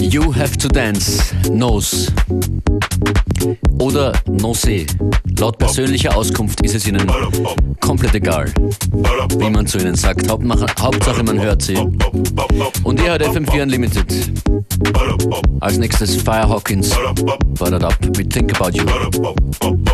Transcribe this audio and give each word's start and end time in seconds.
You 0.00 0.32
Have 0.34 0.56
to 0.58 0.68
Dance, 0.68 1.34
Nose. 1.50 2.12
Oder 3.78 4.12
Nosé. 4.28 4.86
Laut 5.38 5.58
persönlicher 5.58 6.16
Auskunft 6.16 6.60
ist 6.64 6.74
es 6.74 6.86
ihnen 6.86 7.10
komplett 7.80 8.14
egal, 8.14 8.46
wie 9.38 9.50
man 9.50 9.66
zu 9.66 9.78
ihnen 9.78 9.94
sagt. 9.94 10.28
Hauptsache 10.30 11.22
man 11.22 11.40
hört 11.40 11.62
sie. 11.62 11.76
Und 12.84 13.00
ihr 13.00 13.10
hört 13.10 13.22
FM4 13.22 13.62
Unlimited. 13.62 14.06
Als 15.60 15.78
nächstes 15.78 16.16
Fire 16.16 16.48
Hawkins. 16.48 16.94
Feuert 17.56 17.84
ab 17.84 17.98
mit 18.16 18.32
Think 18.32 18.60
About 18.60 18.76
You. 18.78 19.93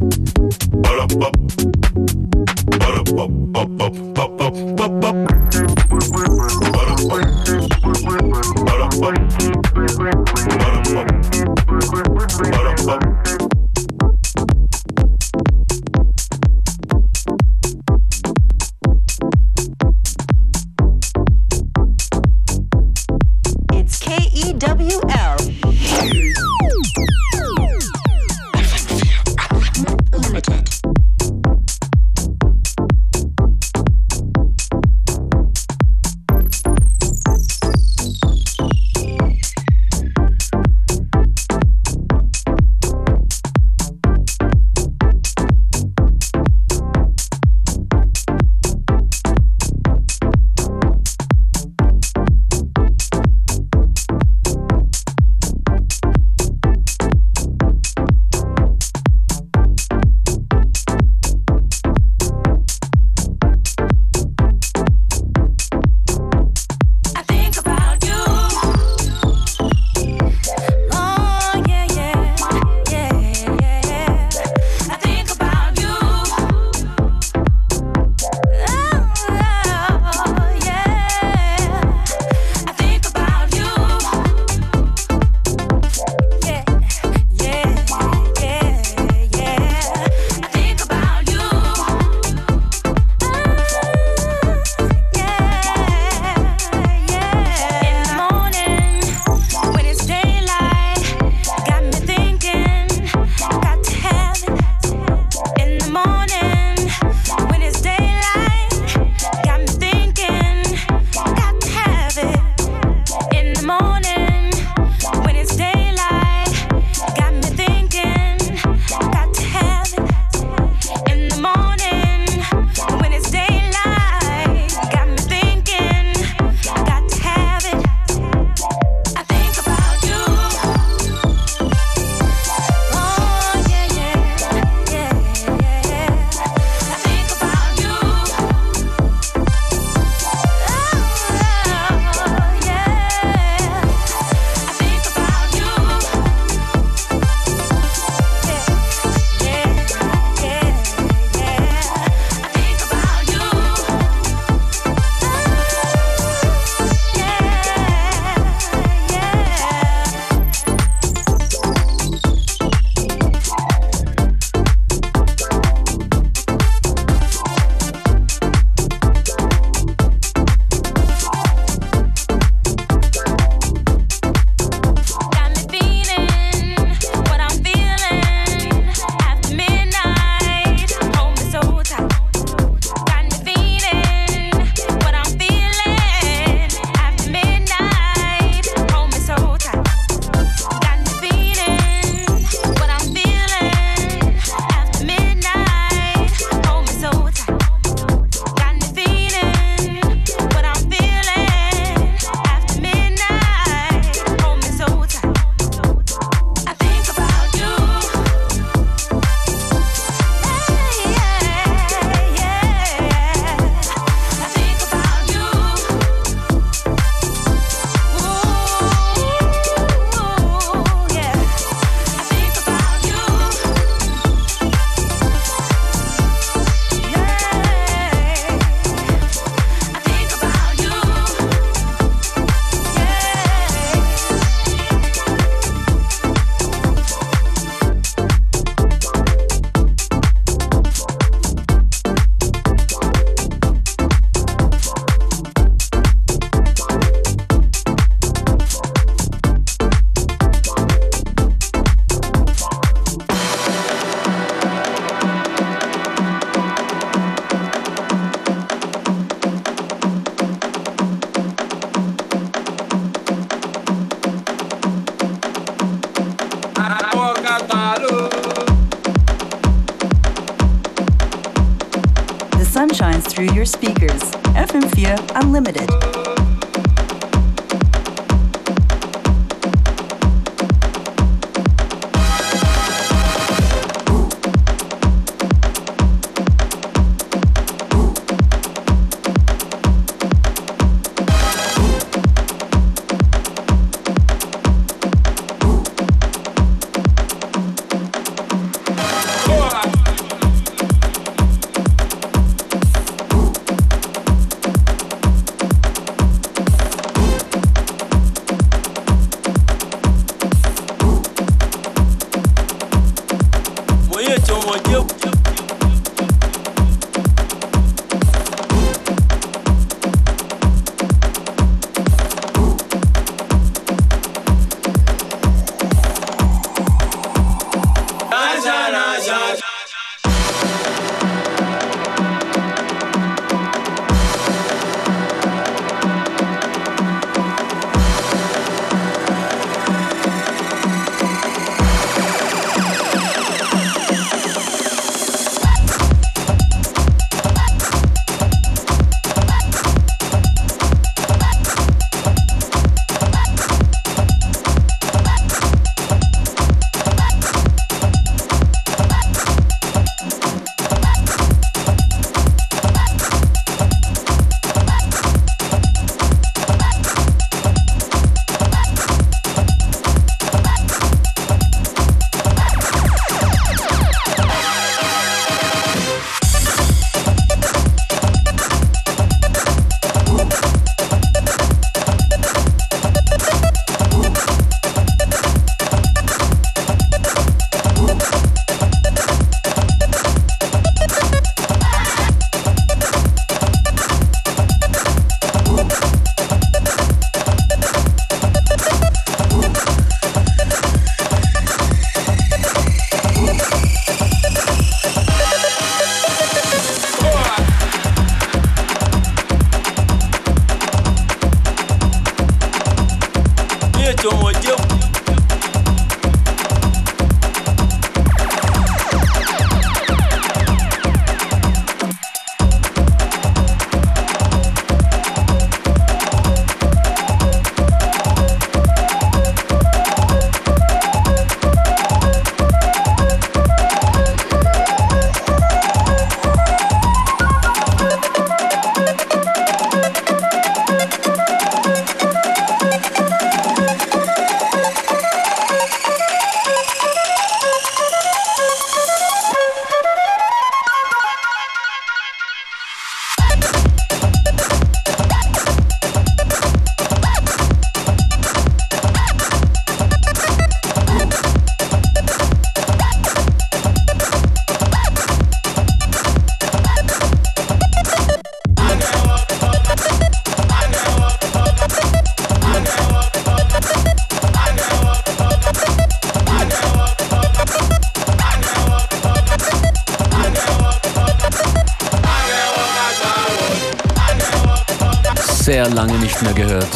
sehr 486.31 486.41
lange 486.41 486.41
nicht 486.41 486.41
mehr 486.41 486.53
gehört. 486.53 486.87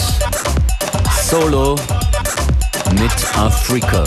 Solo 1.30 1.76
mit 2.94 3.38
Afrika. 3.38 4.04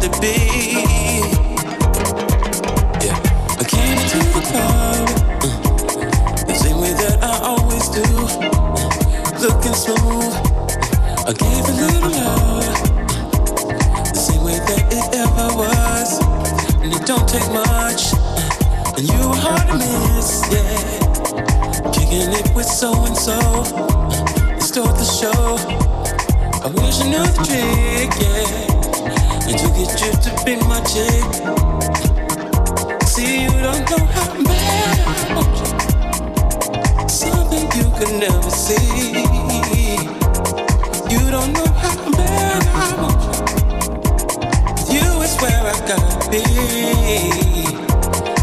To 0.00 0.08
be. 0.20 0.36
Yeah, 3.04 3.18
I 3.58 3.64
came 3.66 3.98
to 4.12 4.18
the 4.34 4.42
club 4.48 5.08
the 6.46 6.54
same 6.54 6.78
way 6.80 6.92
that 6.92 7.18
I 7.22 7.38
always 7.42 7.88
do, 7.88 8.02
mm. 8.02 9.40
looking 9.42 9.74
smooth. 9.74 10.34
I 11.26 11.32
gave 11.32 11.64
a 11.66 11.74
little 11.82 12.10
love 12.10 12.64
the 14.12 14.18
same 14.18 14.42
way 14.44 14.58
that 14.58 14.84
it 14.92 15.14
ever 15.14 15.48
was, 15.56 16.20
and 16.82 16.92
it 16.92 17.04
don't 17.04 17.28
take 17.28 17.48
much. 17.52 18.12
And 18.96 19.06
you 19.08 19.18
were 19.28 19.36
hard 19.36 19.66
to 19.68 19.74
miss, 19.78 20.46
yeah. 20.52 21.90
Kicking 21.92 22.32
it 22.32 22.54
with 22.54 22.66
so 22.66 22.92
and 23.04 23.16
so, 23.16 23.38
mm. 23.40 24.62
stole 24.62 24.92
the 24.92 25.04
show. 25.04 25.58
I 26.62 26.68
wish 26.70 27.00
I 27.00 27.08
knew 27.10 27.24
the 27.24 27.42
trick, 27.44 28.10
yeah. 28.22 28.67
And 29.48 29.58
to 29.58 29.68
get 29.68 29.90
you 30.04 30.12
to 30.12 30.30
be 30.44 30.56
my. 30.68 30.78
See, 33.06 33.42
you 33.44 33.50
don't 33.50 33.84
know 33.90 34.04
how 34.16 34.30
bad 34.44 34.98
you. 35.36 37.08
Something 37.08 37.66
you 37.76 37.86
never 38.18 38.50
see. 38.50 39.24
You 41.08 41.30
don't 41.30 41.52
know 41.52 41.70
how 41.82 42.10
bad 42.10 42.62
I 42.66 42.94
want 43.00 43.22
you. 44.88 44.96
You 44.96 45.06
is 45.22 45.34
where 45.40 45.64
I 45.64 45.76
gotta 45.88 46.16
be. 46.30 46.44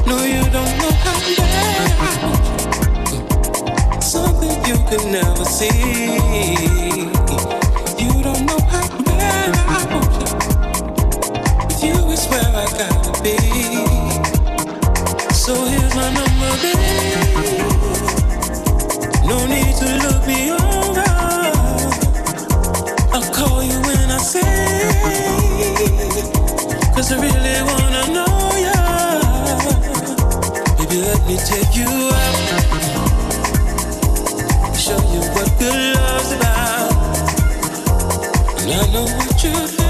No, 0.10 0.18
you 0.24 0.44
don't 0.50 0.76
know 0.82 0.94
how 1.06 1.20
bad 1.38 1.92
I 2.00 2.14
want 2.24 2.46
you. 3.12 4.02
Something 4.02 4.56
you 4.66 4.78
could 4.90 5.06
never 5.12 5.46
see. 5.46 7.15
So 15.46 15.54
here's 15.54 15.94
my 15.94 16.10
number, 16.10 16.52
babe. 16.64 16.80
No 19.30 19.46
need 19.46 19.76
to 19.78 19.86
look 20.04 20.26
me 20.26 20.50
over. 20.50 21.06
I'll 23.14 23.30
call 23.32 23.62
you 23.62 23.80
when 23.82 24.10
I 24.10 24.18
say. 24.18 24.42
Cause 26.96 27.12
I 27.12 27.16
really 27.22 27.62
wanna 27.70 28.04
know 28.16 28.56
ya. 28.66 28.80
Baby, 30.80 30.98
let 31.02 31.22
me 31.28 31.38
take 31.38 31.76
you 31.76 31.92
out. 32.24 32.38
Show 34.76 35.00
you 35.14 35.22
what 35.36 35.50
good 35.60 35.96
love's 35.96 36.32
about. 36.32 36.92
And 38.62 38.70
I 38.74 38.84
know 38.92 39.06
what 39.06 39.36
thinking. 39.40 39.85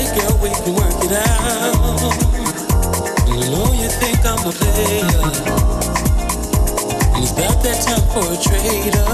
Surely, 0.00 0.20
girl, 0.20 0.38
we 0.42 0.50
can 0.50 0.74
work 0.74 1.04
it 1.04 1.12
out. 1.12 2.12
I 3.28 3.48
know 3.50 3.72
you 3.72 3.88
think 3.88 4.24
I'm 4.24 4.38
a 4.38 4.52
player. 4.52 5.30
It's 7.16 7.32
about 7.32 7.62
that 7.62 7.78
time 7.84 8.04
for 8.08 8.24
a 8.24 8.36
trader. 8.40 9.10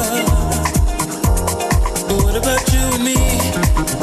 But 2.07 2.17
what 2.23 2.37
about 2.37 2.73
you 2.73 2.85
and 2.95 3.05
me? 3.05 3.17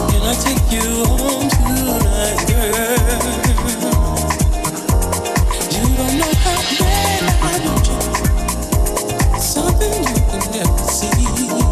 Can 0.10 0.24
I 0.24 0.34
take 0.44 0.72
you 0.72 1.06
home 1.06 1.50
tonight, 1.50 2.48
girl? 2.50 3.24
You 5.72 5.86
don't 5.96 6.16
know 6.18 6.34
how 6.44 6.60
bad 6.80 7.22
I 7.24 7.56
want 7.66 7.88
you. 7.88 9.40
Something 9.40 9.94
you 10.04 10.20
can 10.30 10.44
never 10.52 10.84
see. 10.92 11.63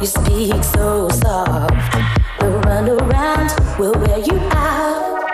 You 0.00 0.06
speak 0.06 0.64
so 0.64 1.10
soft. 1.10 1.94
We'll 2.40 2.58
run 2.60 2.88
around, 2.88 3.50
we'll 3.78 3.92
wear 3.92 4.18
you 4.18 4.38
out. 4.52 5.28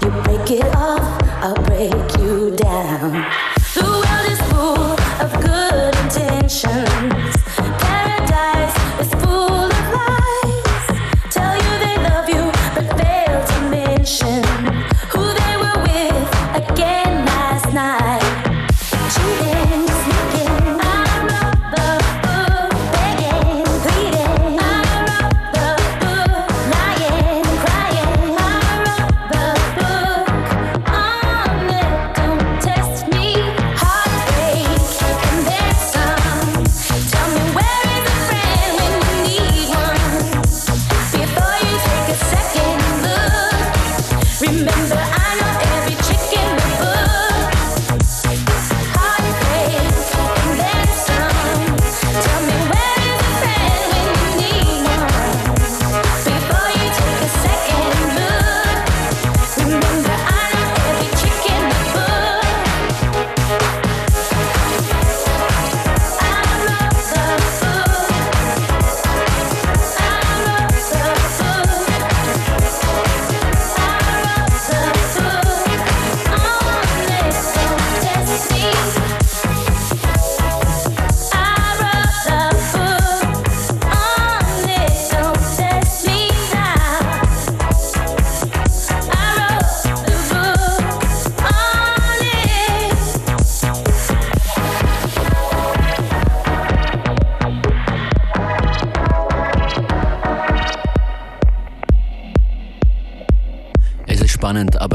You 0.00 0.08
break 0.22 0.50
it 0.52 0.74
off, 0.74 1.22
I'll 1.42 1.62
break 1.64 1.92
you 2.18 2.56
down. 2.56 3.12
The 3.74 3.82
world 3.82 4.26
is 4.30 4.40
full 4.50 4.96
of 5.20 5.30
good 5.42 5.94
intentions. 6.02 7.33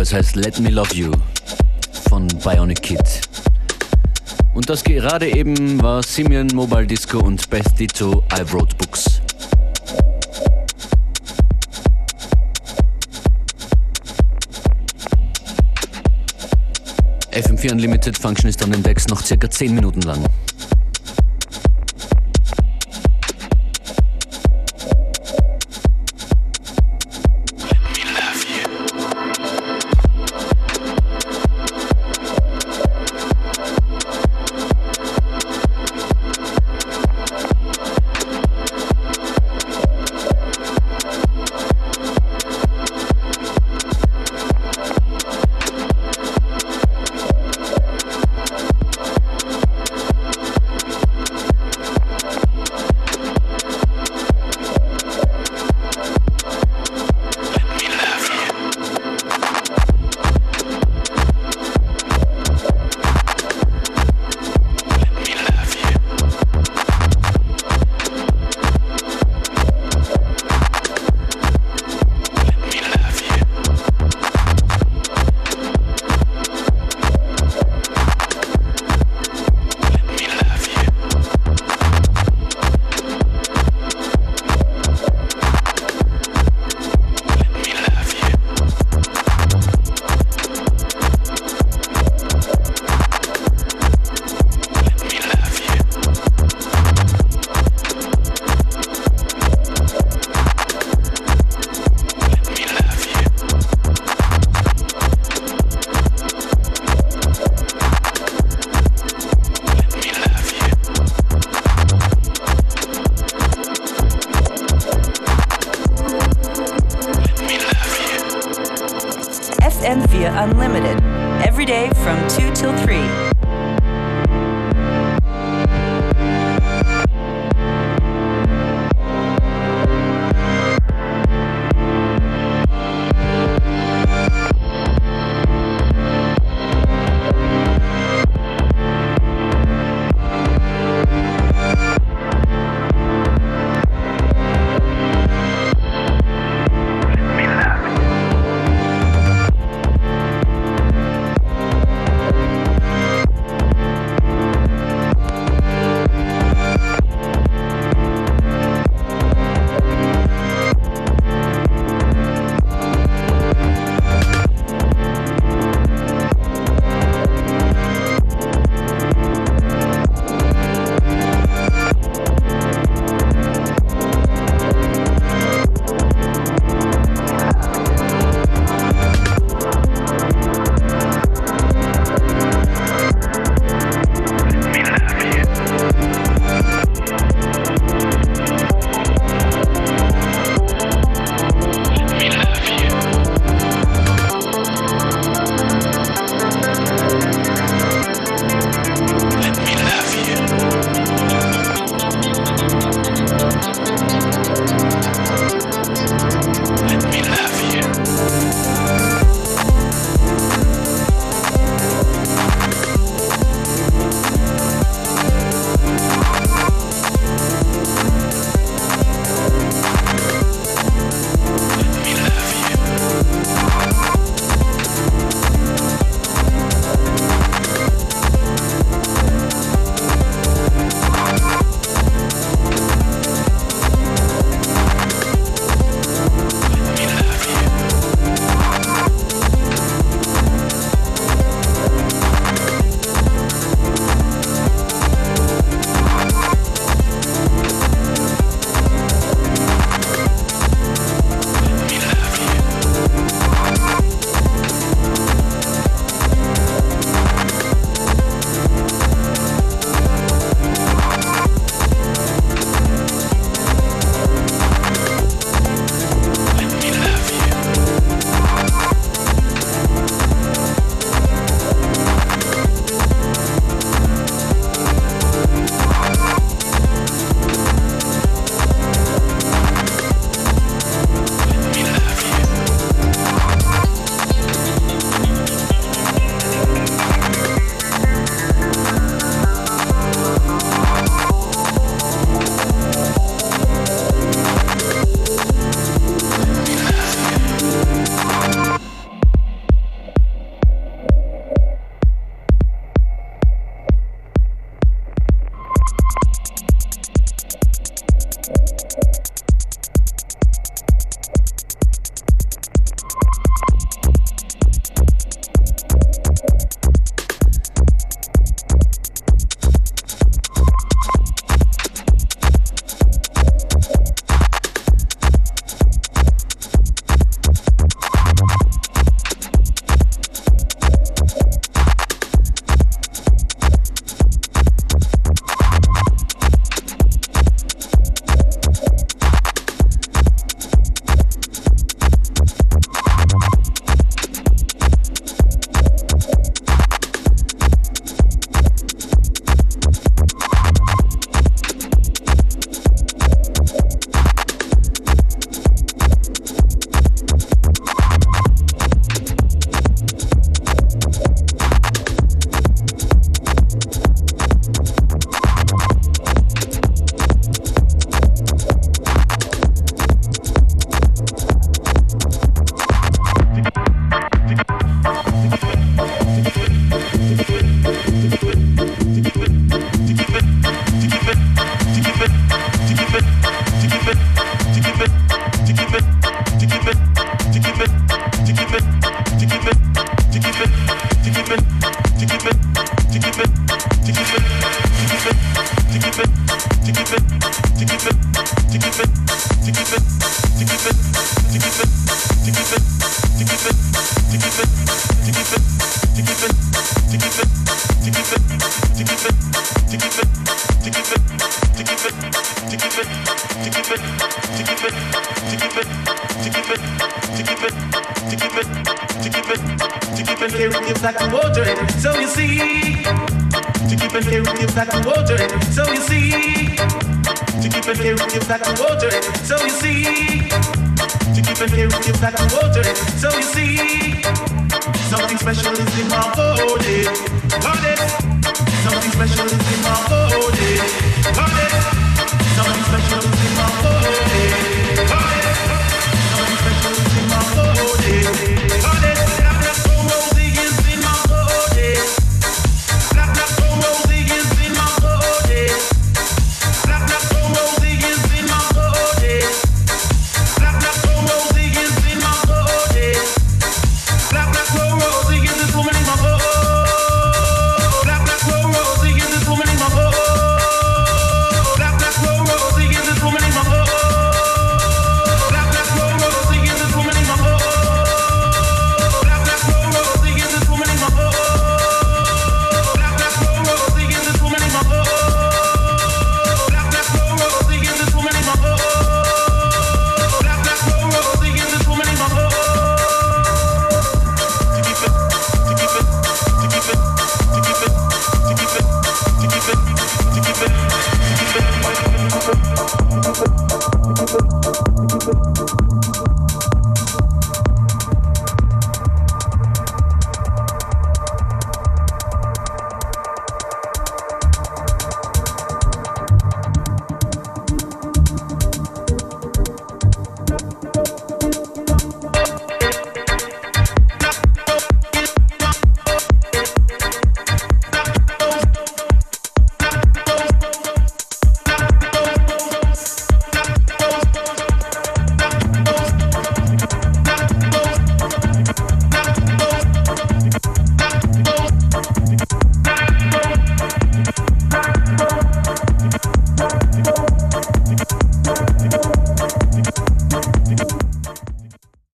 Das 0.09 0.25
heißt 0.25 0.37
Let 0.37 0.59
Me 0.59 0.71
Love 0.71 0.91
You 0.95 1.11
von 2.09 2.27
Bionic 2.43 2.81
Kid. 2.81 2.99
Und 4.55 4.67
das 4.67 4.83
gerade 4.83 5.29
eben 5.29 5.79
war 5.83 6.01
Simeon 6.01 6.47
Mobile 6.47 6.87
Disco 6.87 7.19
und 7.19 7.47
Beth 7.51 7.77
Ditto 7.77 8.23
I 8.33 8.41
Wrote 8.51 8.75
Books. 8.75 9.21
FM4 17.31 17.73
Unlimited 17.73 18.17
Function 18.17 18.49
ist 18.49 18.63
an 18.63 18.71
den 18.71 18.81
Decks 18.81 19.07
noch 19.09 19.23
circa 19.23 19.47
10 19.47 19.75
Minuten 19.75 20.01
lang. 20.01 20.25